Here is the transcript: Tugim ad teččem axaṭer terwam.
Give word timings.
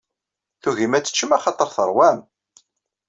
Tugim 0.61 0.93
ad 0.97 1.03
teččem 1.05 1.31
axaṭer 1.37 1.69
terwam. 1.75 2.19